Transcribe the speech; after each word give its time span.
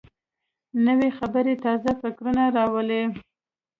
نوې 0.85 1.09
خبرې 1.17 1.53
تازه 1.65 1.91
فکرونه 2.01 2.43
راوړي 2.57 3.01